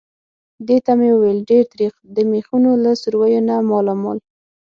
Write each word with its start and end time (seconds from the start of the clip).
دې 0.67 0.77
ته 0.85 0.91
مې 0.99 1.09
وویل: 1.13 1.39
ډېر 1.49 1.63
تریخ. 1.73 1.93
د 2.15 2.17
مېخونو 2.31 2.71
له 2.83 2.91
سوریو 3.01 3.41
نه 3.49 3.55
مالامال. 3.71 4.17